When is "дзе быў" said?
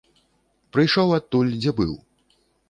1.61-1.93